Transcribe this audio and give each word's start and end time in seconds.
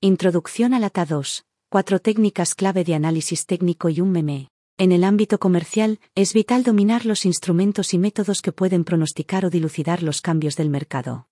Introducción 0.00 0.74
a 0.74 0.78
la 0.78 0.90
TA 0.90 1.06
2. 1.06 1.44
Cuatro 1.70 1.98
técnicas 1.98 2.54
clave 2.54 2.84
de 2.84 2.94
análisis 2.94 3.46
técnico 3.46 3.88
y 3.88 4.00
un 4.00 4.12
meme. 4.12 4.48
En 4.76 4.92
el 4.92 5.02
ámbito 5.02 5.40
comercial, 5.40 5.98
es 6.14 6.34
vital 6.34 6.62
dominar 6.62 7.04
los 7.04 7.24
instrumentos 7.24 7.92
y 7.94 7.98
métodos 7.98 8.40
que 8.40 8.52
pueden 8.52 8.84
pronosticar 8.84 9.44
o 9.44 9.50
dilucidar 9.50 10.04
los 10.04 10.20
cambios 10.20 10.54
del 10.54 10.70
mercado. 10.70 11.26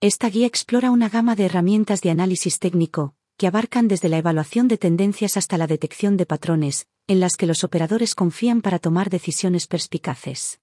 Esta 0.00 0.30
guía 0.30 0.46
explora 0.46 0.92
una 0.92 1.08
gama 1.08 1.34
de 1.34 1.46
herramientas 1.46 2.02
de 2.02 2.10
análisis 2.10 2.60
técnico, 2.60 3.16
que 3.36 3.48
abarcan 3.48 3.88
desde 3.88 4.08
la 4.08 4.18
evaluación 4.18 4.68
de 4.68 4.78
tendencias 4.78 5.36
hasta 5.36 5.58
la 5.58 5.66
detección 5.66 6.16
de 6.16 6.24
patrones, 6.24 6.86
en 7.08 7.18
las 7.18 7.36
que 7.36 7.46
los 7.46 7.64
operadores 7.64 8.14
confían 8.14 8.62
para 8.62 8.78
tomar 8.78 9.10
decisiones 9.10 9.66
perspicaces. 9.66 10.60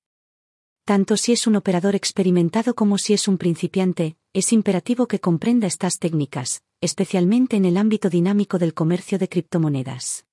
Tanto 0.85 1.17
si 1.17 1.33
es 1.33 1.47
un 1.47 1.57
operador 1.57 1.95
experimentado 1.95 2.75
como 2.75 2.97
si 2.97 3.11
es 3.11 3.27
un 3.27 3.37
principiante, 3.37 4.15
es 4.33 4.53
imperativo 4.53 5.07
que 5.07 5.19
comprenda 5.19 5.65
estas 5.65 5.97
técnicas, 5.97 6.61
especialmente 6.81 7.55
en 7.57 7.65
el 7.65 7.77
ámbito 7.77 8.09
dinámico 8.09 8.59
del 8.59 8.73
comercio 8.73 9.17
de 9.17 9.27
criptomonedas. 9.27 10.25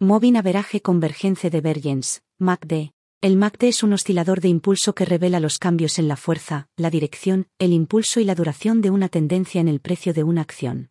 Moving 0.00 0.36
Average 0.36 0.80
Convergence 0.82 1.48
Divergence, 1.48 2.20
MACD. 2.38 2.90
El 3.20 3.36
MACD 3.36 3.64
es 3.64 3.82
un 3.84 3.92
oscilador 3.92 4.40
de 4.40 4.48
impulso 4.48 4.94
que 4.94 5.04
revela 5.04 5.38
los 5.38 5.58
cambios 5.58 5.98
en 5.98 6.08
la 6.08 6.16
fuerza, 6.16 6.68
la 6.76 6.90
dirección, 6.90 7.46
el 7.58 7.72
impulso 7.72 8.18
y 8.18 8.24
la 8.24 8.34
duración 8.34 8.80
de 8.80 8.90
una 8.90 9.08
tendencia 9.08 9.60
en 9.60 9.68
el 9.68 9.80
precio 9.80 10.12
de 10.12 10.24
una 10.24 10.40
acción. 10.40 10.90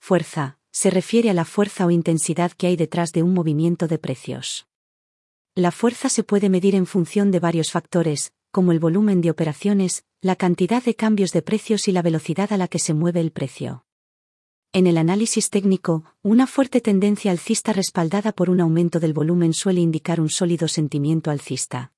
Fuerza, 0.00 0.58
se 0.70 0.90
refiere 0.90 1.30
a 1.30 1.34
la 1.34 1.44
fuerza 1.44 1.84
o 1.84 1.90
intensidad 1.90 2.52
que 2.52 2.68
hay 2.68 2.76
detrás 2.76 3.12
de 3.12 3.24
un 3.24 3.34
movimiento 3.34 3.88
de 3.88 3.98
precios. 3.98 4.66
La 5.56 5.72
fuerza 5.72 6.08
se 6.08 6.22
puede 6.24 6.48
medir 6.48 6.74
en 6.76 6.86
función 6.86 7.30
de 7.30 7.40
varios 7.40 7.72
factores, 7.72 8.32
como 8.50 8.70
el 8.70 8.78
volumen 8.78 9.20
de 9.20 9.30
operaciones, 9.30 10.04
la 10.24 10.36
cantidad 10.36 10.82
de 10.82 10.96
cambios 10.96 11.32
de 11.32 11.42
precios 11.42 11.86
y 11.86 11.92
la 11.92 12.00
velocidad 12.00 12.50
a 12.54 12.56
la 12.56 12.66
que 12.66 12.78
se 12.78 12.94
mueve 12.94 13.20
el 13.20 13.30
precio. 13.30 13.84
En 14.72 14.86
el 14.86 14.96
análisis 14.96 15.50
técnico, 15.50 16.06
una 16.22 16.46
fuerte 16.46 16.80
tendencia 16.80 17.30
alcista 17.30 17.74
respaldada 17.74 18.32
por 18.32 18.48
un 18.48 18.62
aumento 18.62 19.00
del 19.00 19.12
volumen 19.12 19.52
suele 19.52 19.82
indicar 19.82 20.22
un 20.22 20.30
sólido 20.30 20.66
sentimiento 20.66 21.30
alcista. 21.30 21.92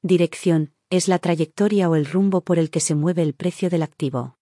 Dirección, 0.00 0.72
es 0.88 1.06
la 1.06 1.18
trayectoria 1.18 1.90
o 1.90 1.96
el 1.96 2.06
rumbo 2.06 2.40
por 2.40 2.58
el 2.58 2.70
que 2.70 2.80
se 2.80 2.94
mueve 2.94 3.20
el 3.20 3.34
precio 3.34 3.68
del 3.68 3.82
activo. 3.82 4.38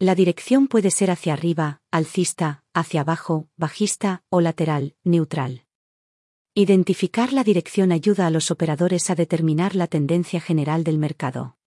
La 0.00 0.16
dirección 0.16 0.66
puede 0.66 0.90
ser 0.90 1.12
hacia 1.12 1.34
arriba, 1.34 1.82
alcista, 1.92 2.64
hacia 2.74 3.02
abajo, 3.02 3.48
bajista 3.56 4.24
o 4.28 4.40
lateral, 4.40 4.96
neutral. 5.04 5.66
Identificar 6.52 7.32
la 7.32 7.44
dirección 7.44 7.92
ayuda 7.92 8.26
a 8.26 8.30
los 8.30 8.50
operadores 8.50 9.08
a 9.08 9.14
determinar 9.14 9.76
la 9.76 9.86
tendencia 9.86 10.40
general 10.40 10.82
del 10.82 10.98
mercado. 10.98 11.57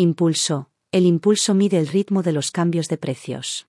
Impulso. 0.00 0.70
El 0.92 1.06
impulso 1.06 1.54
mide 1.54 1.76
el 1.76 1.88
ritmo 1.88 2.22
de 2.22 2.30
los 2.30 2.52
cambios 2.52 2.86
de 2.88 2.98
precios. 2.98 3.66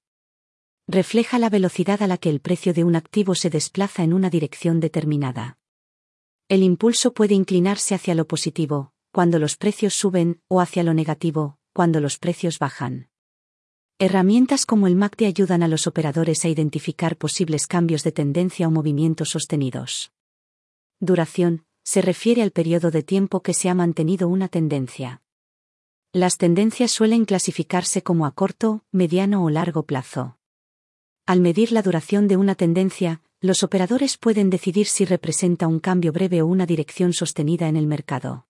Refleja 0.88 1.40
la 1.40 1.50
velocidad 1.50 2.04
a 2.04 2.08
la 2.08 2.20
que 2.20 2.30
el 2.30 2.40
precio 2.40 2.72
de 2.72 2.84
un 2.84 2.96
activo 2.96 3.34
se 3.34 3.50
desplaza 3.50 4.04
en 4.04 4.14
una 4.14 4.30
dirección 4.30 4.80
determinada. 4.80 5.58
El 6.48 6.62
impulso 6.62 7.16
puede 7.16 7.34
inclinarse 7.34 7.96
hacia 7.96 8.14
lo 8.14 8.28
positivo, 8.28 8.94
cuando 9.12 9.40
los 9.40 9.58
precios 9.58 9.96
suben, 9.96 10.40
o 10.48 10.62
hacia 10.62 10.84
lo 10.84 10.94
negativo, 10.94 11.58
cuando 11.74 12.00
los 12.00 12.20
precios 12.20 12.60
bajan. 12.60 13.10
Herramientas 13.98 14.68
como 14.68 14.86
el 14.86 14.96
MACD 14.96 15.24
ayudan 15.24 15.64
a 15.64 15.68
los 15.68 15.88
operadores 15.88 16.46
a 16.46 16.50
identificar 16.50 17.18
posibles 17.18 17.66
cambios 17.66 18.04
de 18.04 18.12
tendencia 18.12 18.68
o 18.68 18.72
movimientos 18.72 19.32
sostenidos. 19.32 20.12
Duración, 21.00 21.66
se 21.84 22.04
refiere 22.04 22.44
al 22.44 22.52
periodo 22.52 22.92
de 22.92 23.02
tiempo 23.02 23.42
que 23.42 23.56
se 23.56 23.68
ha 23.68 23.74
mantenido 23.74 24.28
una 24.28 24.48
tendencia. 24.48 25.24
Las 26.12 26.38
tendencias 26.38 26.92
suelen 26.92 27.26
clasificarse 27.26 28.02
como 28.02 28.26
a 28.26 28.32
corto, 28.32 28.84
mediano 28.92 29.44
o 29.44 29.50
largo 29.50 29.84
plazo. 29.84 30.38
Al 31.26 31.40
medir 31.40 31.72
la 31.72 31.82
duración 31.84 32.28
de 32.28 32.38
una 32.38 32.56
tendencia, 32.56 33.22
los 33.42 33.62
operadores 33.62 34.18
pueden 34.18 34.50
decidir 34.50 34.88
si 34.88 35.06
representa 35.06 35.68
un 35.68 35.80
cambio 35.80 36.12
breve 36.12 36.42
o 36.42 36.48
una 36.48 36.66
dirección 36.66 37.14
sostenida 37.14 37.68
en 37.68 37.76
el 37.76 37.86
mercado. 37.86 38.48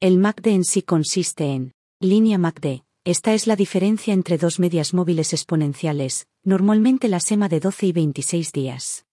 El 0.00 0.18
MACD 0.18 0.48
en 0.48 0.64
sí 0.64 0.82
consiste 0.82 1.52
en 1.52 1.74
línea 2.00 2.38
MACD. 2.38 2.82
Esta 3.04 3.34
es 3.34 3.46
la 3.46 3.54
diferencia 3.54 4.12
entre 4.12 4.38
dos 4.38 4.58
medias 4.58 4.94
móviles 4.94 5.32
exponenciales, 5.32 6.26
normalmente 6.42 7.08
la 7.08 7.20
sema 7.20 7.48
de 7.48 7.60
12 7.60 7.86
y 7.86 7.92
26 7.92 8.52
días. 8.52 9.06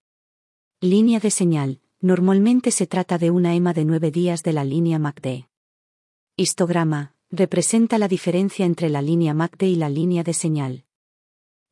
Línea 0.80 1.20
de 1.20 1.30
señal, 1.30 1.82
Normalmente 2.04 2.72
se 2.72 2.88
trata 2.88 3.20
de 3.20 3.30
una 3.30 3.54
EMA 3.54 3.74
de 3.74 3.86
nueve 3.86 4.10
días 4.10 4.42
de 4.42 4.54
la 4.54 4.64
línea 4.64 4.98
MACD. 4.98 5.46
Histograma, 6.36 7.14
representa 7.32 7.98
la 7.98 8.10
diferencia 8.10 8.66
entre 8.66 8.90
la 8.90 9.02
línea 9.02 9.34
MACD 9.34 9.64
y 9.64 9.76
la 9.76 9.90
línea 9.90 10.24
de 10.24 10.34
señal. 10.34 10.86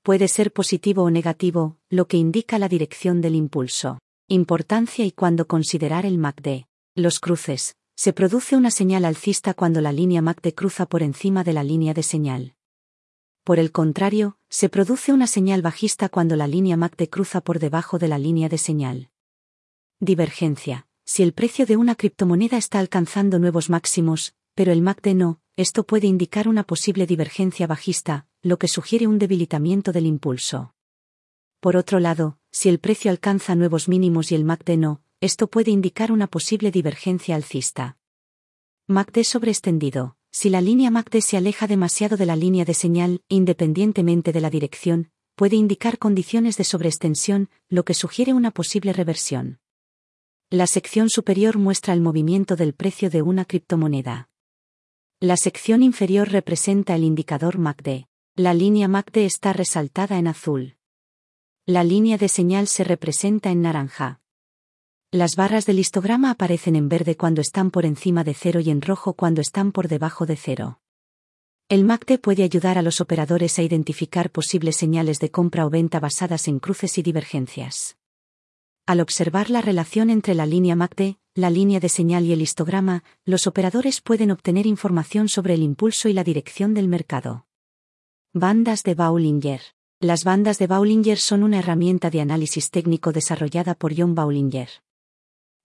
Puede 0.03 0.29
ser 0.29 0.53
positivo 0.53 1.03
o 1.03 1.11
negativo, 1.11 1.77
lo 1.89 2.07
que 2.07 2.17
indica 2.17 2.57
la 2.57 2.69
dirección 2.69 3.19
del 3.19 3.35
impulso. 3.35 3.99
Importancia 4.29 5.05
y 5.05 5.11
cuando 5.11 5.47
considerar 5.47 6.05
el 6.05 6.17
MACD. 6.17 6.65
Los 6.95 7.19
cruces. 7.19 7.75
Se 7.95 8.13
produce 8.13 8.55
una 8.55 8.71
señal 8.71 9.03
alcista 9.03 9.53
cuando 9.53 9.81
la 9.81 9.91
línea 9.91 10.21
MACD 10.21 10.53
cruza 10.53 10.85
por 10.85 11.03
encima 11.03 11.43
de 11.43 11.51
la 11.51 11.63
línea 11.63 11.93
de 11.93 12.03
señal. 12.03 12.55
Por 13.43 13.59
el 13.59 13.73
contrario, 13.73 14.37
se 14.47 14.69
produce 14.69 15.11
una 15.11 15.27
señal 15.27 15.61
bajista 15.61 16.07
cuando 16.07 16.37
la 16.37 16.47
línea 16.47 16.77
MACD 16.77 17.09
cruza 17.09 17.41
por 17.41 17.59
debajo 17.59 17.99
de 17.99 18.07
la 18.07 18.17
línea 18.17 18.47
de 18.47 18.57
señal. 18.57 19.09
Divergencia. 19.99 20.87
Si 21.03 21.23
el 21.23 21.33
precio 21.33 21.65
de 21.65 21.75
una 21.75 21.95
criptomoneda 21.95 22.57
está 22.57 22.79
alcanzando 22.79 23.39
nuevos 23.39 23.69
máximos, 23.69 24.33
pero 24.53 24.71
el 24.71 24.81
MACD 24.81 25.15
no, 25.15 25.41
esto 25.59 25.83
puede 25.83 26.07
indicar 26.07 26.47
una 26.47 26.63
posible 26.63 27.05
divergencia 27.05 27.67
bajista, 27.67 28.25
lo 28.41 28.57
que 28.57 28.69
sugiere 28.69 29.07
un 29.07 29.19
debilitamiento 29.19 29.91
del 29.91 30.05
impulso. 30.05 30.73
Por 31.59 31.75
otro 31.75 31.99
lado, 31.99 32.39
si 32.49 32.69
el 32.69 32.79
precio 32.79 33.11
alcanza 33.11 33.55
nuevos 33.55 33.89
mínimos 33.89 34.31
y 34.31 34.35
el 34.35 34.45
MACD 34.45 34.77
no, 34.77 35.01
esto 35.19 35.47
puede 35.47 35.71
indicar 35.71 36.13
una 36.13 36.27
posible 36.27 36.71
divergencia 36.71 37.35
alcista. 37.35 37.97
MACD 38.87 39.23
sobreextendido. 39.23 40.15
Si 40.31 40.49
la 40.49 40.61
línea 40.61 40.91
MACD 40.91 41.19
se 41.19 41.35
aleja 41.35 41.67
demasiado 41.67 42.15
de 42.15 42.25
la 42.25 42.37
línea 42.37 42.63
de 42.63 42.73
señal, 42.73 43.21
independientemente 43.27 44.31
de 44.31 44.39
la 44.39 44.49
dirección, 44.49 45.11
puede 45.35 45.57
indicar 45.57 45.97
condiciones 45.97 46.55
de 46.55 46.63
sobreextensión, 46.63 47.49
lo 47.67 47.83
que 47.83 47.95
sugiere 47.95 48.31
una 48.31 48.51
posible 48.51 48.93
reversión. 48.93 49.59
La 50.49 50.67
sección 50.67 51.09
superior 51.09 51.57
muestra 51.57 51.93
el 51.93 51.99
movimiento 51.99 52.55
del 52.55 52.73
precio 52.73 53.09
de 53.09 53.23
una 53.23 53.43
criptomoneda. 53.43 54.28
La 55.21 55.35
sección 55.35 55.83
inferior 55.83 56.29
representa 56.29 56.95
el 56.95 57.03
indicador 57.03 57.57
MACD. 57.57 58.05
La 58.37 58.53
línea 58.53 58.87
MACD 58.87 59.17
está 59.17 59.51
resaltada 59.51 60.17
en 60.17 60.27
azul. 60.27 60.77
La 61.65 61.83
línea 61.83 62.17
de 62.17 62.29
señal 62.29 62.67
se 62.67 62.85
representa 62.85 63.51
en 63.51 63.61
naranja. 63.61 64.21
Las 65.11 65.35
barras 65.35 65.65
del 65.65 65.79
histograma 65.79 66.31
aparecen 66.31 66.77
en 66.77 66.87
verde 66.87 67.17
cuando 67.17 67.41
están 67.41 67.69
por 67.69 67.85
encima 67.85 68.23
de 68.23 68.33
cero 68.33 68.61
y 68.61 68.69
en 68.69 68.81
rojo 68.81 69.11
cuando 69.11 69.41
están 69.41 69.73
por 69.73 69.89
debajo 69.89 70.25
de 70.25 70.37
cero. 70.37 70.79
El 71.67 71.83
MACD 71.83 72.17
puede 72.21 72.43
ayudar 72.43 72.77
a 72.77 72.81
los 72.81 73.01
operadores 73.01 73.59
a 73.59 73.61
identificar 73.61 74.31
posibles 74.31 74.77
señales 74.77 75.19
de 75.19 75.31
compra 75.31 75.65
o 75.65 75.69
venta 75.69 75.99
basadas 75.99 76.47
en 76.47 76.59
cruces 76.59 76.97
y 76.97 77.03
divergencias. 77.03 77.97
Al 78.85 79.01
observar 79.01 79.49
la 79.49 79.59
relación 79.59 80.11
entre 80.11 80.33
la 80.33 80.45
línea 80.45 80.77
MACD, 80.77 81.17
la 81.39 81.49
línea 81.49 81.79
de 81.79 81.89
señal 81.89 82.25
y 82.25 82.33
el 82.33 82.41
histograma, 82.41 83.03
los 83.25 83.47
operadores 83.47 84.01
pueden 84.01 84.31
obtener 84.31 84.65
información 84.65 85.29
sobre 85.29 85.53
el 85.53 85.63
impulso 85.63 86.09
y 86.09 86.13
la 86.13 86.23
dirección 86.23 86.73
del 86.73 86.87
mercado. 86.87 87.45
Bandas 88.33 88.83
de 88.83 88.95
Baulinger. 88.95 89.61
Las 89.99 90.23
bandas 90.23 90.59
de 90.59 90.67
Baulinger 90.67 91.17
son 91.17 91.43
una 91.43 91.59
herramienta 91.59 92.09
de 92.09 92.21
análisis 92.21 92.69
técnico 92.69 93.11
desarrollada 93.11 93.75
por 93.75 93.97
John 93.97 94.15
Baulinger. 94.15 94.69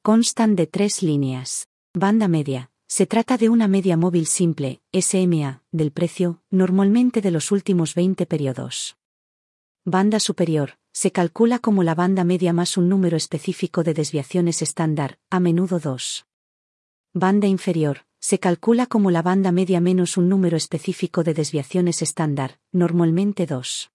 Constan 0.02 0.56
de 0.56 0.66
tres 0.66 1.02
líneas. 1.02 1.68
Banda 1.92 2.28
media. 2.28 2.70
Se 2.86 3.06
trata 3.06 3.38
de 3.38 3.48
una 3.48 3.68
media 3.68 3.96
móvil 3.96 4.26
simple, 4.26 4.80
SMA, 4.92 5.62
del 5.72 5.91
precio, 5.91 6.42
normalmente 6.50 7.20
de 7.20 7.30
los 7.30 7.50
últimos 7.50 7.94
20 7.94 8.26
periodos. 8.26 8.96
Banda 9.84 10.20
superior, 10.20 10.78
se 10.94 11.10
calcula 11.10 11.58
como 11.58 11.82
la 11.82 11.96
banda 11.96 12.22
media 12.22 12.52
más 12.52 12.76
un 12.76 12.88
número 12.88 13.16
específico 13.16 13.82
de 13.82 13.94
desviaciones 13.94 14.62
estándar, 14.62 15.18
a 15.28 15.41
menudo 15.41 15.80
2. 15.80 16.24
Banda 17.12 17.48
inferior, 17.48 18.06
se 18.20 18.38
calcula 18.38 18.86
como 18.86 19.10
la 19.10 19.20
banda 19.20 19.50
media 19.50 19.80
menos 19.80 20.16
un 20.16 20.28
número 20.28 20.56
específico 20.56 21.24
de 21.24 21.34
desviaciones 21.34 22.00
estándar, 22.00 22.60
normalmente 22.70 23.44
2. 23.44 23.91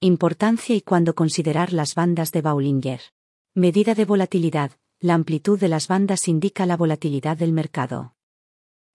Importancia 0.00 0.74
y 0.74 0.80
cuando 0.80 1.14
considerar 1.14 1.74
las 1.74 1.94
bandas 1.94 2.32
de 2.32 2.40
Baulinger. 2.40 3.02
Medida 3.54 3.94
de 3.94 4.06
volatilidad, 4.06 4.72
la 5.00 5.12
amplitud 5.12 5.60
de 5.60 5.68
las 5.68 5.86
bandas 5.86 6.28
indica 6.28 6.64
la 6.64 6.78
volatilidad 6.78 7.36
del 7.36 7.52
mercado. 7.52 8.14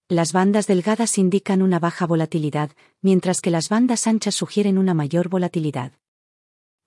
Las 0.10 0.34
bandas 0.34 0.66
delgadas 0.66 1.20
indican 1.20 1.62
una 1.62 1.78
baja 1.78 2.08
volatilidad, 2.08 2.72
mientras 3.00 3.42
que 3.42 3.52
las 3.52 3.70
bandas 3.70 4.08
anchas 4.08 4.34
sugieren 4.34 4.80
una 4.80 4.96
mayor 4.96 5.30
volatilidad. 5.30 5.94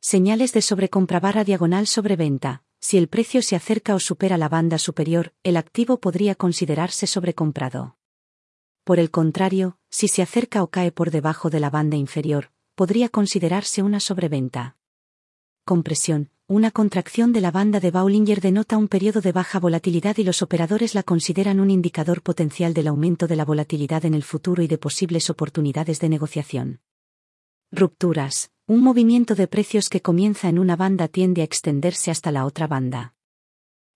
Señales 0.07 0.53
de 0.53 0.61
sobrecompra 0.61 1.19
barra 1.19 1.45
diagonal 1.45 1.87
sobreventa. 1.87 2.63
Si 2.79 2.99
el 2.99 3.09
precio 3.09 3.41
se 3.41 3.57
acerca 3.57 3.95
o 3.95 3.99
supera 3.99 4.37
la 4.37 4.51
banda 4.51 4.77
superior, 4.77 5.33
el 5.43 5.57
activo 5.57 5.99
podría 5.99 6.35
considerarse 6.35 7.07
sobrecomprado. 7.07 7.97
Por 8.85 8.99
el 8.99 9.11
contrario, 9.11 9.79
si 9.89 10.09
se 10.09 10.21
acerca 10.21 10.63
o 10.63 10.67
cae 10.67 10.93
por 10.93 11.11
debajo 11.11 11.49
de 11.49 11.59
la 11.59 11.71
banda 11.71 11.97
inferior, 11.97 12.51
podría 12.75 13.09
considerarse 13.09 13.83
una 13.83 13.99
sobreventa. 13.99 14.77
Compresión. 15.65 16.29
Una 16.49 16.71
contracción 16.71 17.33
de 17.33 17.41
la 17.41 17.51
banda 17.51 17.81
de 17.81 17.91
Bollinger 17.91 18.43
denota 18.43 18.77
un 18.77 18.89
periodo 18.89 19.23
de 19.23 19.33
baja 19.33 19.59
volatilidad 19.59 20.19
y 20.19 20.25
los 20.25 20.43
operadores 20.43 20.95
la 20.95 21.03
consideran 21.03 21.61
un 21.61 21.71
indicador 21.71 22.21
potencial 22.21 22.75
del 22.75 22.89
aumento 22.89 23.27
de 23.27 23.37
la 23.37 23.47
volatilidad 23.47 24.05
en 24.05 24.13
el 24.13 24.23
futuro 24.23 24.63
y 24.63 24.67
de 24.67 24.77
posibles 24.77 25.31
oportunidades 25.31 25.99
de 25.99 26.11
negociación. 26.11 26.83
Rupturas. 27.73 28.51
Un 28.67 28.81
movimiento 28.81 29.35
de 29.35 29.47
precios 29.47 29.91
que 29.91 30.01
comienza 30.01 30.49
en 30.49 30.59
una 30.59 30.75
banda 30.75 31.07
tiende 31.07 31.43
a 31.43 31.45
extenderse 31.45 32.11
hasta 32.11 32.33
la 32.33 32.47
otra 32.47 32.67
banda. 32.67 33.15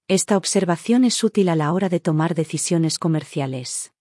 Esta 0.09 0.37
observación 0.37 1.05
es 1.05 1.25
útil 1.25 1.49
a 1.49 1.57
la 1.57 1.73
hora 1.73 1.89
de 1.89 2.01
tomar 2.01 2.35
decisiones 2.35 2.99
comerciales. 2.99 3.95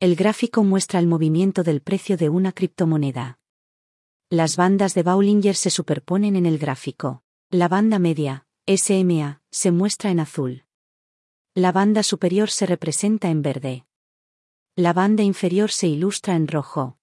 El 0.00 0.16
gráfico 0.16 0.64
muestra 0.64 0.98
el 0.98 1.06
movimiento 1.06 1.62
del 1.62 1.82
precio 1.82 2.16
de 2.16 2.28
una 2.28 2.50
criptomoneda. 2.50 3.38
Las 4.28 4.56
bandas 4.56 4.92
de 4.94 5.04
Bollinger 5.04 5.54
se 5.54 5.70
superponen 5.70 6.34
en 6.34 6.46
el 6.46 6.58
gráfico. 6.58 7.22
La 7.48 7.68
banda 7.68 8.00
media, 8.00 8.44
SMA, 8.66 9.40
se 9.52 9.70
muestra 9.70 10.10
en 10.10 10.18
azul. 10.18 10.64
La 11.54 11.70
banda 11.70 12.02
superior 12.02 12.50
se 12.50 12.66
representa 12.66 13.30
en 13.30 13.40
verde. 13.40 13.86
La 14.74 14.92
banda 14.92 15.22
inferior 15.22 15.70
se 15.70 15.86
ilustra 15.86 16.34
en 16.34 16.48
rojo. 16.48 16.98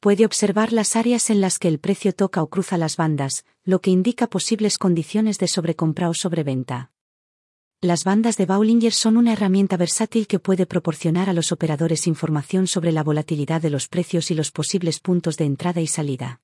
Puede 0.00 0.24
observar 0.24 0.72
las 0.72 0.96
áreas 0.96 1.28
en 1.28 1.42
las 1.42 1.58
que 1.58 1.68
el 1.68 1.78
precio 1.78 2.14
toca 2.14 2.42
o 2.42 2.48
cruza 2.48 2.78
las 2.78 2.96
bandas, 2.96 3.44
lo 3.64 3.82
que 3.82 3.90
indica 3.90 4.28
posibles 4.28 4.78
condiciones 4.78 5.38
de 5.38 5.46
sobrecompra 5.46 6.08
o 6.08 6.14
sobreventa. 6.14 6.90
Las 7.82 8.04
bandas 8.04 8.38
de 8.38 8.46
Bollinger 8.46 8.94
son 8.94 9.18
una 9.18 9.34
herramienta 9.34 9.76
versátil 9.76 10.26
que 10.26 10.38
puede 10.38 10.64
proporcionar 10.64 11.28
a 11.28 11.34
los 11.34 11.52
operadores 11.52 12.06
información 12.06 12.66
sobre 12.66 12.92
la 12.92 13.02
volatilidad 13.02 13.60
de 13.60 13.68
los 13.68 13.88
precios 13.88 14.30
y 14.30 14.34
los 14.34 14.50
posibles 14.50 15.00
puntos 15.00 15.36
de 15.36 15.44
entrada 15.44 15.82
y 15.82 15.86
salida. 15.86 16.40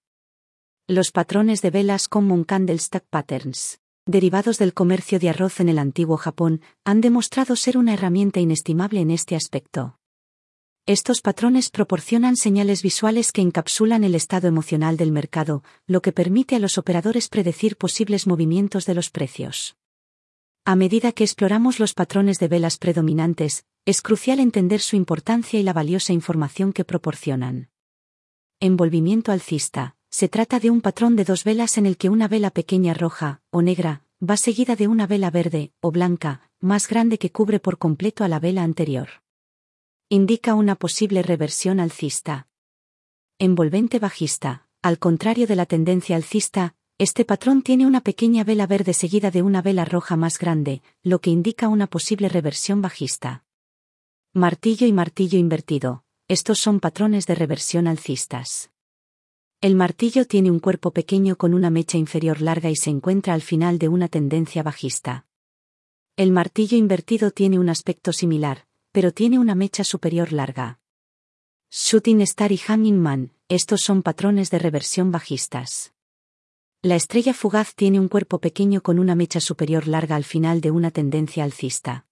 Los 0.87 1.11
patrones 1.11 1.62
de 1.62 1.70
velas 1.70 2.09
Common 2.09 2.44
Candlestack 2.44 3.06
Patterns, 3.09 3.81
derivados 4.05 4.59
del 4.59 4.75
comercio 4.75 5.19
de 5.19 5.31
arroz 5.31 5.61
en 5.61 5.70
el 5.70 5.79
antiguo 5.79 6.19
Japón, 6.19 6.61
han 6.85 7.00
demostrado 7.00 7.56
ser 7.56 7.79
una 7.79 7.94
herramienta 7.94 8.38
inestimable 8.38 9.00
en 9.00 9.11
este 9.11 9.35
aspecto. 9.35 9.99
Estos 10.88 11.21
patrones 11.21 11.71
proporcionan 11.71 12.37
señales 12.37 12.81
visuales 12.81 13.33
que 13.33 13.43
encapsulan 13.43 14.05
el 14.05 14.15
estado 14.15 14.47
emocional 14.47 14.97
del 14.97 15.11
mercado, 15.11 15.65
lo 15.88 16.00
que 16.00 16.12
permite 16.12 16.55
a 16.55 16.61
los 16.61 16.79
operadores 16.79 17.29
predecir 17.29 17.77
posibles 17.77 18.29
movimientos 18.29 18.87
de 18.87 18.94
los 18.94 19.11
precios. 19.11 19.77
A 20.65 20.77
medida 20.77 21.11
que 21.11 21.25
exploramos 21.25 21.81
los 21.81 21.93
patrones 21.93 22.38
de 22.38 22.47
velas 22.47 22.79
predominantes, 22.79 23.65
es 23.85 24.00
crucial 24.00 24.38
entender 24.38 24.81
su 24.81 24.94
importancia 24.94 25.59
y 25.59 25.65
la 25.65 25.73
valiosa 25.73 26.12
información 26.12 26.73
que 26.73 26.85
proporcionan. 26.85 27.69
Envolvimiento 28.61 29.33
alcista. 29.33 29.97
Se 30.09 30.29
trata 30.29 30.61
de 30.61 30.71
un 30.71 30.83
patrón 30.83 31.17
de 31.17 31.25
dos 31.25 31.43
velas 31.43 31.79
en 31.79 31.87
el 31.87 31.97
que 31.97 32.11
una 32.11 32.29
vela 32.29 32.50
pequeña 32.50 32.94
roja, 32.94 33.43
o 33.50 33.61
negra, 33.61 34.05
va 34.23 34.37
seguida 34.37 34.77
de 34.77 34.87
una 34.87 35.09
vela 35.09 35.33
verde, 35.33 35.73
o 35.81 35.91
blanca, 35.91 36.49
más 36.61 36.87
grande 36.87 37.19
que 37.19 37.33
cubre 37.33 37.59
por 37.59 37.77
completo 37.77 38.23
a 38.23 38.29
la 38.29 38.38
vela 38.38 38.62
anterior. 38.62 39.25
Indica 40.08 40.55
una 40.55 40.76
posible 40.76 41.20
reversión 41.25 41.81
alcista. 41.81 42.47
Envolvente 43.41 43.99
bajista. 43.99 44.69
Al 44.81 45.00
contrario 45.00 45.49
de 45.49 45.56
la 45.56 45.67
tendencia 45.67 46.14
alcista, 46.14 46.76
este 46.97 47.25
patrón 47.25 47.62
tiene 47.62 47.87
una 47.88 48.00
pequeña 48.00 48.44
vela 48.44 48.69
verde 48.69 48.94
seguida 48.94 49.32
de 49.32 49.43
una 49.43 49.62
vela 49.62 49.85
roja 49.85 50.14
más 50.14 50.38
grande, 50.38 50.81
lo 51.03 51.20
que 51.20 51.31
indica 51.31 51.67
una 51.67 51.88
posible 51.88 52.29
reversión 52.29 52.82
bajista. 52.82 53.44
Martillo 54.32 54.87
y 54.87 54.93
martillo 54.93 55.41
invertido. 55.41 56.05
Estos 56.29 56.61
son 56.61 56.79
patrones 56.79 57.26
de 57.26 57.35
reversión 57.35 57.88
alcistas. 57.88 58.70
El 59.61 59.75
martillo 59.75 60.25
tiene 60.25 60.52
un 60.52 60.61
cuerpo 60.61 60.93
pequeño 60.93 61.35
con 61.35 61.52
una 61.52 61.70
mecha 61.70 61.99
inferior 61.99 62.43
larga 62.43 62.70
y 62.70 62.76
se 62.76 62.91
encuentra 62.91 63.35
al 63.35 63.43
final 63.43 63.81
de 63.81 63.88
una 63.88 64.06
tendencia 64.06 64.62
bajista. 64.62 65.26
El 66.14 66.31
martillo 66.31 66.79
invertido 66.79 67.32
tiene 67.32 67.59
un 67.59 67.69
aspecto 67.69 68.12
similar, 68.12 68.67
pero 68.97 69.13
tiene 69.13 69.39
una 69.39 69.55
mecha 69.55 69.85
superior 69.85 70.33
larga. 70.33 70.81
Shooting 71.71 72.23
Star 72.23 72.51
y 72.51 72.57
Hanging 72.57 72.99
Man, 72.99 73.31
estos 73.47 73.83
son 73.83 74.03
patrones 74.03 74.51
de 74.51 74.59
reversión 74.59 75.13
bajistas. 75.13 75.93
La 76.81 76.97
estrella 76.97 77.35
fugaz 77.35 77.75
tiene 77.75 78.01
un 78.01 78.09
cuerpo 78.09 78.39
pequeño 78.39 78.81
con 78.81 78.99
una 78.99 79.15
mecha 79.15 79.39
superior 79.39 79.87
larga 79.87 80.17
al 80.17 80.25
final 80.25 80.63
de 80.63 80.71
una 80.71 80.91
tendencia 80.91 81.45
alcista. 81.45 82.07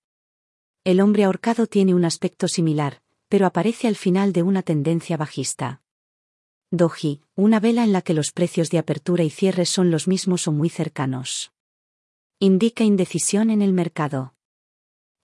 El 0.85 1.01
hombre 1.01 1.25
ahorcado 1.25 1.67
tiene 1.67 1.95
un 1.95 2.05
aspecto 2.05 2.49
similar, 2.49 3.01
pero 3.31 3.47
aparece 3.47 3.89
al 3.89 3.97
final 3.97 4.35
de 4.35 4.43
una 4.43 4.63
tendencia 4.63 5.17
bajista. 5.17 5.81
Doji, 6.71 7.23
una 7.35 7.61
vela 7.61 7.85
en 7.85 7.93
la 7.93 8.03
que 8.03 8.13
los 8.13 8.31
precios 8.31 8.69
de 8.69 8.77
apertura 8.77 9.25
y 9.25 9.31
cierre 9.31 9.65
son 9.65 9.91
los 9.91 10.07
mismos 10.07 10.47
o 10.49 10.53
muy 10.53 10.69
cercanos. 10.69 11.51
Indica 12.41 12.85
indecisión 12.85 13.49
en 13.49 13.63
el 13.63 13.73
mercado. 13.73 14.35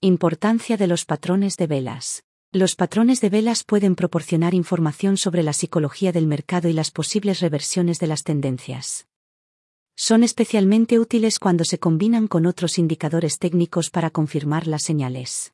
Importancia 0.03 0.79
de 0.79 0.87
los 0.87 1.05
patrones 1.05 1.59
de 1.59 1.67
velas. 1.67 2.25
Los 2.53 2.75
patrones 2.75 3.21
de 3.21 3.29
velas 3.29 3.65
pueden 3.65 3.95
proporcionar 3.95 4.55
información 4.55 5.19
sobre 5.19 5.43
la 5.43 5.53
psicología 5.53 6.11
del 6.11 6.27
mercado 6.27 6.71
y 6.71 6.73
las 6.73 6.91
posibles 6.91 7.41
reversiones 7.41 7.99
de 7.99 8.07
las 8.07 8.23
tendencias. 8.23 9.09
Son 9.97 10.25
especialmente 10.25 10.99
útiles 10.99 11.39
cuando 11.39 11.67
se 11.67 11.79
combinan 11.79 12.29
con 12.29 12.47
otros 12.47 12.79
indicadores 12.79 13.39
técnicos 13.39 13.91
para 13.91 14.09
confirmar 14.09 14.67
las 14.67 14.85
señales. 14.85 15.53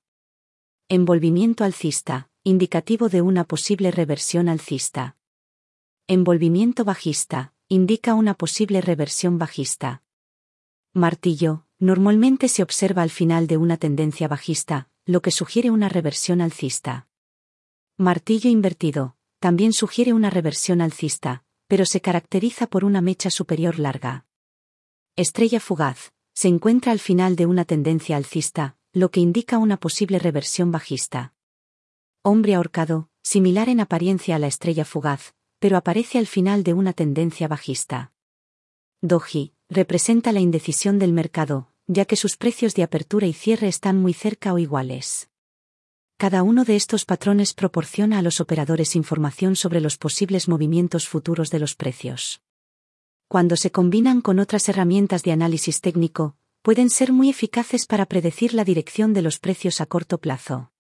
Envolvimiento 0.89 1.65
alcista, 1.65 2.31
indicativo 2.45 3.09
de 3.09 3.23
una 3.23 3.43
posible 3.43 3.91
reversión 3.91 4.49
alcista. 4.49 5.17
Envolvimiento 6.07 6.85
bajista, 6.85 7.53
indica 7.67 8.15
una 8.15 8.35
posible 8.35 8.81
reversión 8.81 9.39
bajista. 9.39 10.05
Martillo, 10.93 11.66
normalmente 11.79 12.49
se 12.49 12.63
observa 12.63 13.03
al 13.03 13.11
final 13.11 13.47
de 13.47 13.57
una 13.57 13.77
tendencia 13.77 14.29
bajista, 14.29 14.89
lo 15.05 15.23
que 15.23 15.31
sugiere 15.31 15.71
una 15.71 15.89
reversión 15.89 16.41
alcista. 16.41 17.09
Martillo 17.99 18.51
invertido, 18.51 19.17
también 19.39 19.73
sugiere 19.73 20.13
una 20.13 20.31
reversión 20.31 20.81
alcista, 20.81 21.45
pero 21.69 21.85
se 21.85 22.01
caracteriza 22.01 22.67
por 22.67 22.85
una 22.85 23.01
mecha 23.01 23.31
superior 23.31 23.79
larga. 23.79 24.27
Estrella 25.17 25.61
fugaz, 25.61 26.13
se 26.33 26.49
encuentra 26.49 26.93
al 26.93 26.99
final 26.99 27.37
de 27.37 27.47
una 27.47 27.65
tendencia 27.65 28.17
alcista, 28.17 28.77
lo 28.93 29.11
que 29.11 29.21
indica 29.21 29.59
una 29.59 29.77
posible 29.77 30.19
reversión 30.19 30.73
bajista. 30.73 31.35
Hombre 32.23 32.55
ahorcado, 32.55 33.09
similar 33.23 33.69
en 33.69 33.81
apariencia 33.81 34.37
a 34.37 34.39
la 34.39 34.47
estrella 34.47 34.85
fugaz, 34.85 35.35
pero 35.59 35.77
aparece 35.77 36.19
al 36.19 36.27
final 36.27 36.65
de 36.65 36.75
una 36.75 36.93
tendencia 36.93 37.49
bajista. 37.49 38.13
Doji, 39.01 39.55
representa 39.69 40.33
la 40.33 40.41
indecisión 40.41 40.99
del 40.99 41.13
mercado, 41.13 41.73
ya 41.87 42.05
que 42.05 42.17
sus 42.17 42.37
precios 42.37 42.75
de 42.75 42.83
apertura 42.83 43.27
y 43.27 43.33
cierre 43.33 43.69
están 43.69 43.99
muy 43.99 44.13
cerca 44.13 44.53
o 44.53 44.59
iguales. 44.59 45.29
Cada 46.17 46.43
uno 46.43 46.65
de 46.65 46.77
estos 46.77 47.05
patrones 47.05 47.55
proporciona 47.55 48.19
a 48.19 48.23
los 48.23 48.41
operadores 48.41 48.97
información 48.97 49.57
sobre 49.57 49.81
los 49.81 49.99
posibles 49.99 50.49
movimientos 50.49 51.09
futuros 51.09 51.51
de 51.51 51.59
los 51.59 51.75
precios 51.75 52.41
cuando 53.29 53.57
se 53.57 53.73
combinan 53.73 54.21
con 54.21 54.39
otras 54.39 54.69
herramientas 54.69 55.23
de 55.23 55.33
análisis 55.33 55.81
técnico, 55.81 56.37
pueden 56.63 56.91
ser 56.91 57.13
muy 57.13 57.29
eficaces 57.29 57.87
para 57.87 58.07
predecir 58.07 58.55
la 58.55 58.65
dirección 58.65 59.13
de 59.15 59.23
los 59.23 59.39
precios 59.39 59.81
a 59.81 59.87
corto 59.87 60.19
plazo. 60.19 60.71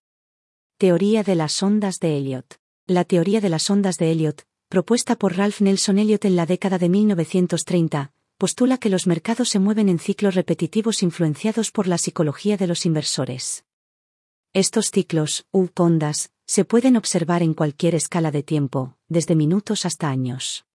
Teoría 0.78 1.22
de 1.22 1.34
las 1.34 1.62
ondas 1.62 1.98
de 1.98 2.16
Elliot. 2.16 2.60
La 2.86 3.04
teoría 3.04 3.40
de 3.40 3.48
las 3.48 3.68
ondas 3.68 3.96
de 3.96 4.12
Elliot, 4.12 4.46
propuesta 4.68 5.16
por 5.16 5.36
Ralph 5.36 5.60
Nelson 5.60 5.98
Elliot 5.98 6.24
en 6.24 6.36
la 6.36 6.46
década 6.46 6.78
de 6.78 6.88
1930, 6.88 8.12
postula 8.38 8.78
que 8.78 8.90
los 8.90 9.06
mercados 9.06 9.48
se 9.48 9.58
mueven 9.58 9.88
en 9.88 9.98
ciclos 9.98 10.34
repetitivos 10.34 11.02
influenciados 11.02 11.70
por 11.70 11.86
la 11.86 11.98
psicología 11.98 12.56
de 12.56 12.66
los 12.66 12.84
inversores. 12.84 13.64
Estos 14.52 14.90
ciclos, 14.90 15.46
u 15.52 15.68
ondas, 15.76 16.30
se 16.46 16.64
pueden 16.64 16.96
observar 16.96 17.42
en 17.42 17.54
cualquier 17.54 17.94
escala 17.94 18.30
de 18.30 18.42
tiempo, 18.42 18.96
desde 19.08 19.34
minutos 19.34 19.86
hasta 19.86 20.08
años. 20.08 20.66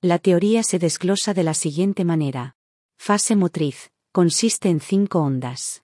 La 0.00 0.18
teoría 0.18 0.62
se 0.62 0.78
desglosa 0.78 1.34
de 1.34 1.42
la 1.42 1.54
siguiente 1.54 2.04
manera. 2.04 2.56
Fase 2.98 3.34
motriz, 3.34 3.90
consiste 4.12 4.68
en 4.68 4.80
cinco 4.80 5.20
ondas. 5.20 5.82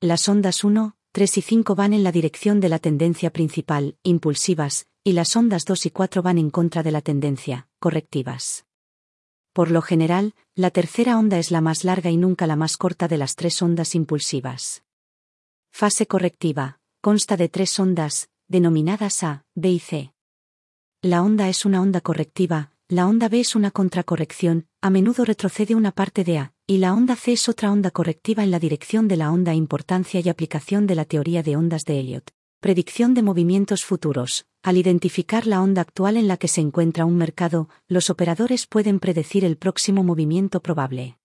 Las 0.00 0.28
ondas 0.28 0.64
1, 0.64 0.96
3 1.12 1.38
y 1.38 1.42
5 1.42 1.74
van 1.74 1.92
en 1.92 2.04
la 2.04 2.12
dirección 2.12 2.60
de 2.60 2.68
la 2.68 2.78
tendencia 2.78 3.30
principal, 3.30 3.96
impulsivas, 4.02 4.86
y 5.04 5.12
las 5.12 5.36
ondas 5.36 5.64
2 5.64 5.86
y 5.86 5.90
4 5.90 6.22
van 6.22 6.38
en 6.38 6.50
contra 6.50 6.82
de 6.82 6.90
la 6.90 7.00
tendencia, 7.00 7.68
correctivas. 7.78 8.64
Por 9.52 9.70
lo 9.70 9.82
general, 9.82 10.34
la 10.54 10.70
tercera 10.70 11.18
onda 11.18 11.38
es 11.38 11.50
la 11.50 11.60
más 11.60 11.84
larga 11.84 12.10
y 12.10 12.16
nunca 12.16 12.46
la 12.46 12.56
más 12.56 12.78
corta 12.78 13.06
de 13.06 13.18
las 13.18 13.36
tres 13.36 13.60
ondas 13.60 13.94
impulsivas. 13.94 14.82
Fase 15.70 16.06
correctiva, 16.06 16.78
consta 17.02 17.36
de 17.36 17.48
tres 17.50 17.78
ondas, 17.78 18.30
denominadas 18.48 19.22
A, 19.22 19.44
B 19.54 19.70
y 19.70 19.78
C. 19.78 20.14
La 21.02 21.22
onda 21.22 21.48
es 21.48 21.66
una 21.66 21.82
onda 21.82 22.00
correctiva, 22.00 22.72
la 22.88 23.06
onda 23.06 23.28
B 23.28 23.40
es 23.40 23.54
una 23.54 23.70
contracorrección, 23.70 24.68
a 24.80 24.88
menudo 24.88 25.24
retrocede 25.24 25.74
una 25.74 25.92
parte 25.92 26.24
de 26.24 26.38
A, 26.38 26.54
y 26.66 26.78
la 26.78 26.94
onda 26.94 27.16
C 27.16 27.32
es 27.32 27.48
otra 27.48 27.72
onda 27.72 27.90
correctiva 27.90 28.44
en 28.44 28.50
la 28.50 28.58
dirección 28.58 29.06
de 29.06 29.16
la 29.16 29.32
onda 29.32 29.54
importancia 29.54 30.20
y 30.20 30.28
aplicación 30.30 30.86
de 30.86 30.94
la 30.94 31.04
teoría 31.04 31.42
de 31.42 31.56
ondas 31.56 31.84
de 31.84 32.00
Elliot. 32.00 32.30
Predicción 32.62 33.12
de 33.14 33.22
movimientos 33.22 33.84
futuros. 33.84 34.46
Al 34.62 34.76
identificar 34.76 35.48
la 35.48 35.60
onda 35.60 35.82
actual 35.82 36.16
en 36.16 36.28
la 36.28 36.36
que 36.36 36.46
se 36.46 36.60
encuentra 36.60 37.04
un 37.04 37.16
mercado, 37.16 37.68
los 37.88 38.08
operadores 38.08 38.68
pueden 38.68 39.00
predecir 39.00 39.44
el 39.44 39.56
próximo 39.56 40.04
movimiento 40.04 40.62
probable. 40.62 41.18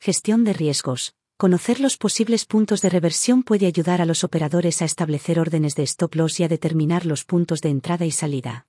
Gestión 0.00 0.44
de 0.44 0.54
riesgos. 0.54 1.14
Conocer 1.36 1.78
los 1.78 1.98
posibles 1.98 2.46
puntos 2.46 2.80
de 2.80 2.88
reversión 2.88 3.42
puede 3.42 3.66
ayudar 3.66 4.00
a 4.00 4.06
los 4.06 4.24
operadores 4.24 4.80
a 4.80 4.86
establecer 4.86 5.38
órdenes 5.38 5.74
de 5.74 5.82
stop 5.82 6.14
loss 6.14 6.40
y 6.40 6.44
a 6.44 6.48
determinar 6.48 7.04
los 7.04 7.26
puntos 7.26 7.60
de 7.60 7.68
entrada 7.68 8.06
y 8.06 8.10
salida. 8.10 8.66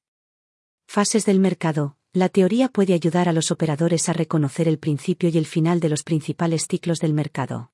Fases 0.90 1.26
del 1.26 1.40
mercado. 1.40 1.96
La 2.12 2.28
teoría 2.28 2.68
puede 2.68 2.96
ayudar 2.96 3.30
a 3.30 3.32
los 3.32 3.50
operadores 3.50 4.10
a 4.10 4.14
reconocer 4.14 4.68
el 4.68 4.78
principio 4.78 5.30
y 5.30 5.38
el 5.38 5.46
final 5.46 5.80
de 5.80 5.88
los 5.88 6.04
principales 6.04 6.68
ciclos 6.68 7.00
del 7.00 7.14
mercado. 7.14 7.72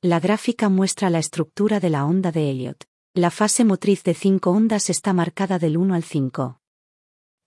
La 0.00 0.18
gráfica 0.18 0.70
muestra 0.70 1.10
la 1.10 1.18
estructura 1.18 1.78
de 1.78 1.90
la 1.90 2.06
onda 2.06 2.32
de 2.32 2.48
Elliot. 2.48 2.88
La 3.18 3.32
fase 3.32 3.64
motriz 3.64 4.04
de 4.04 4.14
cinco 4.14 4.52
ondas 4.52 4.90
está 4.90 5.12
marcada 5.12 5.58
del 5.58 5.76
1 5.76 5.92
al 5.92 6.04
5. 6.04 6.60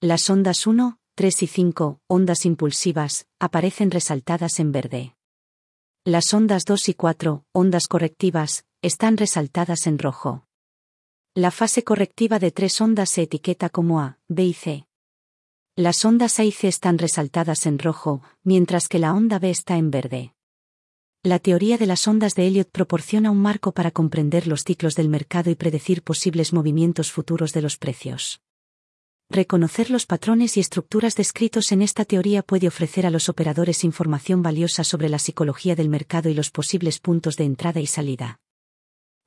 Las 0.01 0.29
ondas 0.29 0.67
1, 0.67 0.99
3 1.15 1.43
y 1.43 1.47
5, 1.47 2.01
ondas 2.07 2.45
impulsivas, 2.45 3.25
aparecen 3.39 3.89
resaltadas 3.89 4.59
en 4.59 4.73
verde. 4.73 5.15
Las 6.03 6.33
ondas 6.33 6.65
2 6.65 6.89
y 6.89 6.93
4, 6.93 7.45
ondas 7.53 7.87
correctivas, 7.87 8.65
están 8.81 9.15
resaltadas 9.15 9.87
en 9.87 9.97
rojo. 9.97 10.45
La 11.35 11.51
fase 11.51 11.85
correctiva 11.85 12.37
de 12.37 12.51
tres 12.51 12.81
ondas 12.81 13.09
se 13.09 13.21
etiqueta 13.21 13.69
como 13.69 14.01
A, 14.01 14.19
B 14.27 14.43
y 14.43 14.53
C. 14.53 14.87
Las 15.77 16.03
ondas 16.03 16.37
A 16.41 16.43
y 16.43 16.51
C 16.51 16.67
están 16.67 16.97
resaltadas 16.97 17.65
en 17.65 17.79
rojo, 17.79 18.23
mientras 18.43 18.89
que 18.89 18.99
la 18.99 19.13
onda 19.13 19.39
B 19.39 19.49
está 19.49 19.77
en 19.77 19.89
verde. 19.89 20.33
La 21.23 21.37
teoría 21.37 21.77
de 21.77 21.85
las 21.85 22.07
ondas 22.07 22.33
de 22.33 22.47
Elliot 22.47 22.71
proporciona 22.71 23.29
un 23.29 23.37
marco 23.37 23.73
para 23.73 23.91
comprender 23.91 24.47
los 24.47 24.63
ciclos 24.63 24.95
del 24.95 25.07
mercado 25.07 25.51
y 25.51 25.55
predecir 25.55 26.01
posibles 26.01 26.51
movimientos 26.51 27.11
futuros 27.11 27.53
de 27.53 27.61
los 27.61 27.77
precios. 27.77 28.41
Reconocer 29.29 29.91
los 29.91 30.07
patrones 30.07 30.57
y 30.57 30.61
estructuras 30.61 31.15
descritos 31.15 31.71
en 31.71 31.83
esta 31.83 32.05
teoría 32.05 32.41
puede 32.41 32.67
ofrecer 32.67 33.05
a 33.05 33.11
los 33.11 33.29
operadores 33.29 33.83
información 33.83 34.41
valiosa 34.41 34.83
sobre 34.83 35.09
la 35.09 35.19
psicología 35.19 35.75
del 35.75 35.89
mercado 35.89 36.27
y 36.27 36.33
los 36.33 36.49
posibles 36.49 36.97
puntos 36.97 37.37
de 37.37 37.43
entrada 37.43 37.79
y 37.79 37.85
salida. 37.85 38.39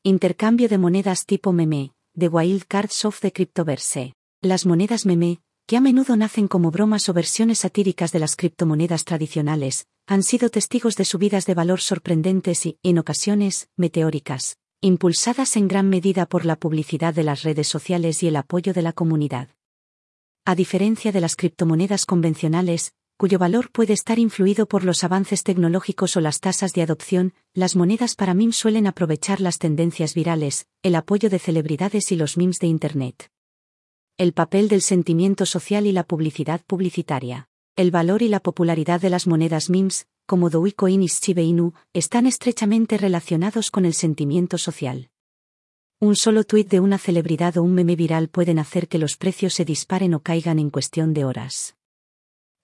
Intercambio 0.03 0.69
de 0.69 0.79
monedas 0.79 1.27
tipo 1.27 1.53
meme, 1.53 1.93
de 2.13 2.27
Wild 2.27 2.65
Cards 2.67 3.05
of 3.05 3.21
the 3.21 3.33
Cryptoverse. 3.33 4.15
Las 4.43 4.67
monedas 4.67 5.07
meme, 5.07 5.41
que 5.67 5.79
a 5.79 5.81
menudo 5.81 6.15
nacen 6.17 6.47
como 6.47 6.71
bromas 6.71 7.09
o 7.09 7.15
versiones 7.15 7.61
satíricas 7.61 8.13
de 8.13 8.19
las 8.19 8.37
criptomonedas 8.37 9.05
tradicionales, 9.05 9.87
han 10.07 10.23
sido 10.23 10.51
testigos 10.51 10.97
de 10.97 11.07
subidas 11.07 11.47
de 11.47 11.55
valor 11.55 11.81
sorprendentes 11.81 12.67
y, 12.67 12.79
en 12.83 12.99
ocasiones, 12.99 13.71
meteóricas, 13.77 14.59
impulsadas 14.83 15.57
en 15.57 15.67
gran 15.67 15.89
medida 15.89 16.27
por 16.27 16.45
la 16.45 16.57
publicidad 16.57 17.15
de 17.15 17.23
las 17.23 17.43
redes 17.43 17.67
sociales 17.67 18.23
y 18.23 18.29
el 18.29 18.37
apoyo 18.37 18.75
de 18.75 18.83
la 18.83 18.93
comunidad. 18.93 19.49
A 20.45 20.55
diferencia 20.55 21.13
de 21.13 21.23
las 21.23 21.37
criptomonedas 21.37 22.05
convencionales, 22.05 22.93
cuyo 23.17 23.39
valor 23.39 23.71
puede 23.71 23.95
estar 23.95 24.19
influido 24.19 24.67
por 24.67 24.85
los 24.85 25.03
avances 25.03 25.45
tecnológicos 25.45 26.19
o 26.19 26.21
las 26.21 26.41
tasas 26.41 26.75
de 26.75 26.83
adopción, 26.83 27.33
las 27.55 27.75
monedas 27.75 28.17
para 28.17 28.35
memes 28.35 28.57
suelen 28.57 28.87
aprovechar 28.87 29.41
las 29.41 29.57
tendencias 29.57 30.13
virales, 30.13 30.67
el 30.83 30.95
apoyo 30.97 31.31
de 31.31 31.39
celebridades 31.39 32.13
y 32.13 32.17
los 32.17 32.37
memes 32.37 32.59
de 32.59 32.67
Internet. 32.67 33.31
El 34.17 34.33
papel 34.33 34.69
del 34.69 34.81
sentimiento 34.81 35.45
social 35.45 35.89
y 35.89 35.93
la 35.93 36.05
publicidad 36.05 36.61
publicitaria. 36.65 37.49
El 37.75 37.91
valor 37.91 38.23
y 38.23 38.29
la 38.29 38.39
popularidad 38.39 39.01
de 39.01 39.11
las 39.11 39.27
monedas 39.27 39.71
memes, 39.71 40.07
como 40.25 40.51
Dogecoin 40.51 41.03
y 41.03 41.09
Shiba 41.09 41.43
Inu, 41.43 41.73
están 41.95 42.29
estrechamente 42.29 42.97
relacionados 42.97 43.73
con 43.73 43.85
el 43.85 43.93
sentimiento 43.93 44.57
social. 44.57 45.11
Un 45.99 46.15
solo 46.15 46.45
tuit 46.45 46.69
de 46.69 46.79
una 46.79 46.99
celebridad 46.99 47.57
o 47.57 47.65
un 47.65 47.75
meme 47.75 47.97
viral 47.97 48.29
pueden 48.29 48.61
hacer 48.61 48.87
que 48.87 48.99
los 48.99 49.17
precios 49.17 49.53
se 49.55 49.65
disparen 49.65 50.15
o 50.15 50.21
caigan 50.21 50.61
en 50.61 50.71
cuestión 50.71 51.13
de 51.13 51.25
horas. 51.25 51.75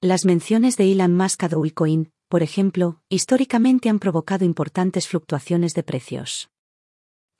Las 0.00 0.24
menciones 0.24 0.76
de 0.76 0.92
Elon 0.92 1.16
Musk 1.16 1.42
a 1.42 1.48
Dogecoin, 1.48 2.12
por 2.28 2.44
ejemplo, 2.44 3.00
históricamente 3.08 3.88
han 3.88 3.98
provocado 3.98 4.44
importantes 4.44 5.08
fluctuaciones 5.08 5.74
de 5.74 5.82
precios. 5.82 6.48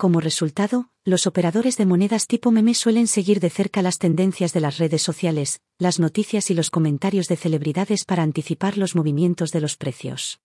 Como 0.00 0.20
resultado, 0.20 0.88
los 1.04 1.26
operadores 1.26 1.76
de 1.76 1.84
monedas 1.84 2.26
tipo 2.26 2.50
meme 2.50 2.72
suelen 2.72 3.06
seguir 3.06 3.38
de 3.38 3.50
cerca 3.50 3.82
las 3.82 3.98
tendencias 3.98 4.54
de 4.54 4.60
las 4.60 4.78
redes 4.78 5.02
sociales, 5.02 5.60
las 5.78 5.98
noticias 5.98 6.50
y 6.50 6.54
los 6.54 6.70
comentarios 6.70 7.28
de 7.28 7.36
celebridades 7.36 8.06
para 8.06 8.22
anticipar 8.22 8.78
los 8.78 8.96
movimientos 8.96 9.50
de 9.50 9.60
los 9.60 9.76
precios. 9.76 10.40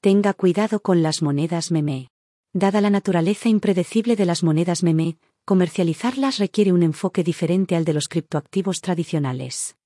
Tenga 0.00 0.34
cuidado 0.34 0.80
con 0.80 1.04
las 1.04 1.22
monedas 1.22 1.70
meme. 1.70 2.08
Dada 2.52 2.80
la 2.80 2.90
naturaleza 2.90 3.48
impredecible 3.48 4.16
de 4.16 4.26
las 4.26 4.42
monedas 4.42 4.82
meme, 4.82 5.18
comercializarlas 5.44 6.38
requiere 6.38 6.72
un 6.72 6.82
enfoque 6.82 7.22
diferente 7.22 7.76
al 7.76 7.84
de 7.84 7.94
los 7.94 8.08
criptoactivos 8.08 8.80
tradicionales. 8.80 9.76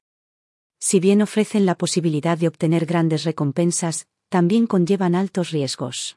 Si 0.80 0.98
bien 0.98 1.20
ofrecen 1.20 1.66
la 1.66 1.74
posibilidad 1.74 2.38
de 2.38 2.48
obtener 2.48 2.86
grandes 2.86 3.24
recompensas, 3.24 4.06
también 4.30 4.66
conllevan 4.66 5.14
altos 5.14 5.50
riesgos. 5.50 6.16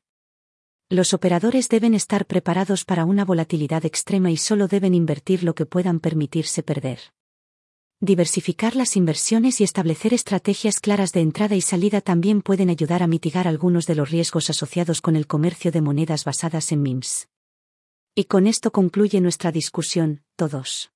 Los 0.91 1.13
operadores 1.13 1.69
deben 1.69 1.93
estar 1.93 2.25
preparados 2.25 2.83
para 2.83 3.05
una 3.05 3.23
volatilidad 3.23 3.85
extrema 3.85 4.29
y 4.29 4.35
solo 4.35 4.67
deben 4.67 4.93
invertir 4.93 5.41
lo 5.41 5.55
que 5.55 5.65
puedan 5.65 6.01
permitirse 6.01 6.63
perder. 6.63 6.99
Diversificar 8.01 8.75
las 8.75 8.97
inversiones 8.97 9.61
y 9.61 9.63
establecer 9.63 10.13
estrategias 10.13 10.81
claras 10.81 11.13
de 11.13 11.21
entrada 11.21 11.55
y 11.55 11.61
salida 11.61 12.01
también 12.01 12.41
pueden 12.41 12.69
ayudar 12.69 13.03
a 13.03 13.07
mitigar 13.07 13.47
algunos 13.47 13.87
de 13.87 13.95
los 13.95 14.11
riesgos 14.11 14.49
asociados 14.49 14.99
con 14.99 15.15
el 15.15 15.27
comercio 15.27 15.71
de 15.71 15.79
monedas 15.79 16.25
basadas 16.25 16.73
en 16.73 16.81
MIMS. 16.81 17.29
Y 18.13 18.25
con 18.25 18.45
esto 18.45 18.73
concluye 18.73 19.21
nuestra 19.21 19.53
discusión, 19.53 20.25
todos. 20.35 20.91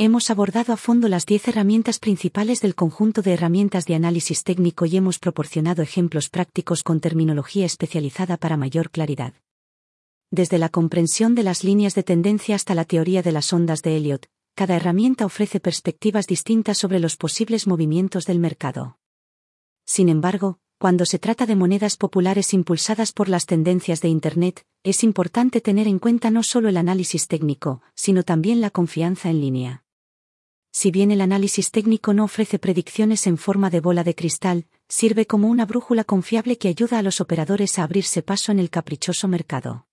Hemos 0.00 0.30
abordado 0.30 0.72
a 0.72 0.76
fondo 0.76 1.08
las 1.08 1.26
10 1.26 1.48
herramientas 1.48 1.98
principales 1.98 2.60
del 2.60 2.76
conjunto 2.76 3.20
de 3.20 3.32
herramientas 3.32 3.84
de 3.84 3.96
análisis 3.96 4.44
técnico 4.44 4.86
y 4.86 4.96
hemos 4.96 5.18
proporcionado 5.18 5.82
ejemplos 5.82 6.28
prácticos 6.28 6.84
con 6.84 7.00
terminología 7.00 7.66
especializada 7.66 8.36
para 8.36 8.56
mayor 8.56 8.90
claridad. 8.90 9.34
Desde 10.30 10.58
la 10.58 10.68
comprensión 10.68 11.34
de 11.34 11.42
las 11.42 11.64
líneas 11.64 11.96
de 11.96 12.04
tendencia 12.04 12.54
hasta 12.54 12.76
la 12.76 12.84
teoría 12.84 13.22
de 13.22 13.32
las 13.32 13.52
ondas 13.52 13.82
de 13.82 13.96
Elliot, 13.96 14.28
cada 14.54 14.76
herramienta 14.76 15.26
ofrece 15.26 15.58
perspectivas 15.58 16.28
distintas 16.28 16.78
sobre 16.78 17.00
los 17.00 17.16
posibles 17.16 17.66
movimientos 17.66 18.24
del 18.24 18.38
mercado. 18.38 19.00
Sin 19.84 20.08
embargo, 20.08 20.60
cuando 20.78 21.06
se 21.06 21.18
trata 21.18 21.44
de 21.44 21.56
monedas 21.56 21.96
populares 21.96 22.54
impulsadas 22.54 23.10
por 23.10 23.28
las 23.28 23.46
tendencias 23.46 24.00
de 24.00 24.06
Internet, 24.06 24.64
es 24.84 25.02
importante 25.02 25.60
tener 25.60 25.88
en 25.88 25.98
cuenta 25.98 26.30
no 26.30 26.44
solo 26.44 26.68
el 26.68 26.76
análisis 26.76 27.26
técnico, 27.26 27.82
sino 27.96 28.22
también 28.22 28.60
la 28.60 28.70
confianza 28.70 29.28
en 29.28 29.40
línea. 29.40 29.84
Si 30.80 30.92
bien 30.92 31.10
el 31.10 31.22
análisis 31.22 31.72
técnico 31.72 32.14
no 32.14 32.22
ofrece 32.22 32.60
predicciones 32.60 33.26
en 33.26 33.36
forma 33.36 33.68
de 33.68 33.80
bola 33.80 34.04
de 34.04 34.14
cristal, 34.14 34.64
sirve 34.88 35.26
como 35.26 35.48
una 35.48 35.66
brújula 35.66 36.04
confiable 36.04 36.56
que 36.56 36.68
ayuda 36.68 37.00
a 37.00 37.02
los 37.02 37.20
operadores 37.20 37.80
a 37.80 37.82
abrirse 37.82 38.22
paso 38.22 38.52
en 38.52 38.60
el 38.60 38.70
caprichoso 38.70 39.26
mercado. 39.26 39.88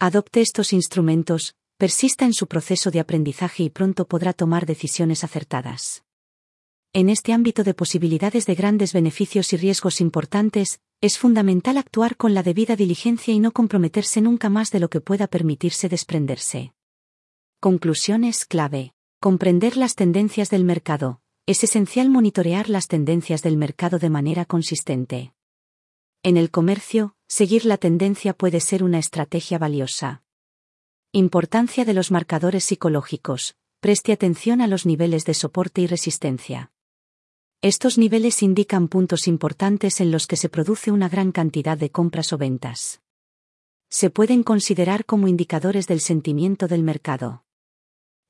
Adopte 0.00 0.40
estos 0.40 0.72
instrumentos, 0.72 1.54
persista 1.76 2.24
en 2.24 2.32
su 2.32 2.48
proceso 2.48 2.90
de 2.90 2.98
aprendizaje 2.98 3.62
y 3.62 3.70
pronto 3.70 4.08
podrá 4.08 4.32
tomar 4.32 4.66
decisiones 4.66 5.22
acertadas. 5.22 6.02
En 6.92 7.08
este 7.08 7.32
ámbito 7.32 7.62
de 7.62 7.72
posibilidades 7.72 8.44
de 8.46 8.56
grandes 8.56 8.92
beneficios 8.92 9.52
y 9.52 9.56
riesgos 9.56 10.00
importantes, 10.00 10.80
es 11.00 11.16
fundamental 11.16 11.76
actuar 11.78 12.16
con 12.16 12.34
la 12.34 12.42
debida 12.42 12.74
diligencia 12.74 13.32
y 13.32 13.38
no 13.38 13.52
comprometerse 13.52 14.20
nunca 14.20 14.48
más 14.48 14.72
de 14.72 14.80
lo 14.80 14.90
que 14.90 15.00
pueda 15.00 15.28
permitirse 15.28 15.88
desprenderse. 15.88 16.72
Conclusiones 17.60 18.46
clave. 18.46 18.94
Comprender 19.22 19.76
las 19.76 19.94
tendencias 19.94 20.50
del 20.50 20.64
mercado. 20.64 21.20
Es 21.46 21.62
esencial 21.62 22.10
monitorear 22.10 22.68
las 22.68 22.88
tendencias 22.88 23.40
del 23.40 23.56
mercado 23.56 24.00
de 24.00 24.10
manera 24.10 24.44
consistente. 24.44 25.32
En 26.24 26.36
el 26.36 26.50
comercio, 26.50 27.14
seguir 27.28 27.64
la 27.64 27.76
tendencia 27.76 28.32
puede 28.32 28.58
ser 28.58 28.82
una 28.82 28.98
estrategia 28.98 29.58
valiosa. 29.58 30.24
Importancia 31.12 31.84
de 31.84 31.94
los 31.94 32.10
marcadores 32.10 32.64
psicológicos. 32.64 33.54
Preste 33.78 34.10
atención 34.10 34.60
a 34.60 34.66
los 34.66 34.86
niveles 34.86 35.24
de 35.24 35.34
soporte 35.34 35.82
y 35.82 35.86
resistencia. 35.86 36.72
Estos 37.60 37.98
niveles 37.98 38.42
indican 38.42 38.88
puntos 38.88 39.28
importantes 39.28 40.00
en 40.00 40.10
los 40.10 40.26
que 40.26 40.34
se 40.34 40.48
produce 40.48 40.90
una 40.90 41.08
gran 41.08 41.30
cantidad 41.30 41.78
de 41.78 41.92
compras 41.92 42.32
o 42.32 42.38
ventas. 42.38 43.00
Se 43.88 44.10
pueden 44.10 44.42
considerar 44.42 45.04
como 45.04 45.28
indicadores 45.28 45.86
del 45.86 46.00
sentimiento 46.00 46.66
del 46.66 46.82
mercado. 46.82 47.44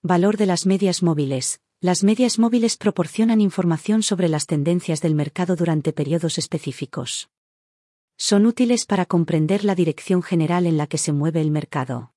Valor 0.05 0.37
de 0.37 0.47
las 0.47 0.67
medias 0.67 1.01
móviles. 1.01 1.61
Las 1.81 2.03
medias 2.03 2.41
móviles 2.41 2.77
proporcionan 2.77 3.41
información 3.41 4.03
sobre 4.03 4.29
las 4.29 4.47
tendencias 4.47 5.01
del 5.01 5.15
mercado 5.15 5.55
durante 5.55 5.93
periodos 5.93 6.39
específicos. 6.39 7.31
Son 8.17 8.47
útiles 8.47 8.85
para 8.85 9.07
comprender 9.07 9.65
la 9.65 9.77
dirección 9.77 10.25
general 10.25 10.67
en 10.67 10.77
la 10.77 10.89
que 10.89 10.99
se 10.99 11.13
mueve 11.13 11.41
el 11.41 11.53
mercado. 11.53 12.15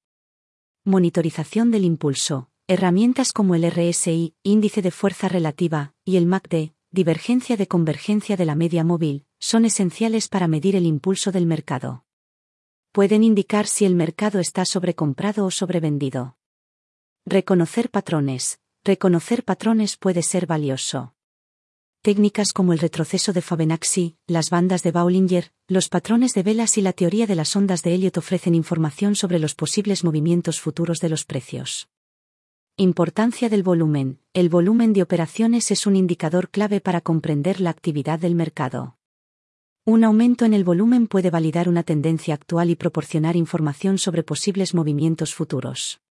Monitorización 0.83 1.69
del 1.69 1.85
impulso. 1.85 2.49
Herramientas 2.67 3.31
como 3.31 3.53
el 3.53 3.69
RSI, 3.69 4.33
índice 4.41 4.81
de 4.81 4.89
fuerza 4.89 5.27
relativa, 5.27 5.93
y 6.03 6.17
el 6.17 6.25
MACD, 6.25 6.71
divergencia 6.89 7.55
de 7.55 7.67
convergencia 7.67 8.35
de 8.35 8.45
la 8.45 8.55
media 8.55 8.83
móvil, 8.83 9.27
son 9.37 9.63
esenciales 9.63 10.27
para 10.27 10.47
medir 10.47 10.75
el 10.75 10.87
impulso 10.87 11.31
del 11.31 11.45
mercado. 11.45 12.03
Pueden 12.91 13.23
indicar 13.23 13.67
si 13.67 13.85
el 13.85 13.93
mercado 13.93 14.39
está 14.39 14.65
sobrecomprado 14.65 15.45
o 15.45 15.51
sobrevendido. 15.51 16.35
Reconocer 17.27 17.89
patrones. 17.89 18.59
Reconocer 18.83 19.43
patrones 19.43 19.97
puede 19.97 20.21
ser 20.21 20.45
valioso. 20.45 21.15
Técnicas 22.03 22.53
como 22.53 22.71
el 22.71 22.77
retroceso 22.77 23.33
de 23.33 23.41
Fibonacci, 23.41 24.15
las 24.27 24.51
bandas 24.51 24.83
de 24.83 24.91
Bollinger, 24.91 25.51
los 25.67 25.89
patrones 25.89 26.35
de 26.35 26.43
velas 26.43 26.77
y 26.77 26.83
la 26.83 26.93
teoría 26.93 27.25
de 27.25 27.33
las 27.33 27.55
ondas 27.55 27.81
de 27.81 27.95
Elliot 27.95 28.15
ofrecen 28.17 28.53
información 28.53 29.15
sobre 29.15 29.39
los 29.39 29.55
posibles 29.55 30.03
movimientos 30.03 30.61
futuros 30.61 30.99
de 30.99 31.09
los 31.09 31.25
precios. 31.25 31.89
Importancia 32.77 33.49
del 33.49 33.63
volumen. 33.63 34.19
El 34.33 34.49
volumen 34.49 34.93
de 34.93 35.01
operaciones 35.01 35.71
es 35.71 35.87
un 35.87 35.95
indicador 35.95 36.51
clave 36.51 36.79
para 36.79 37.01
comprender 37.01 37.59
la 37.59 37.71
actividad 37.71 38.19
del 38.19 38.35
mercado. 38.35 38.99
Un 39.83 40.03
aumento 40.03 40.45
en 40.45 40.53
el 40.53 40.63
volumen 40.63 41.07
puede 41.07 41.31
validar 41.31 41.69
una 41.69 41.81
tendencia 41.81 42.35
actual 42.35 42.69
y 42.69 42.75
proporcionar 42.75 43.35
información 43.35 43.97
sobre 43.97 44.21
posibles 44.21 44.75
movimientos 44.75 45.33
futuros. 45.33 46.04